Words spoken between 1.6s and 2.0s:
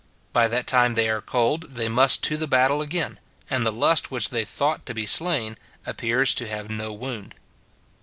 they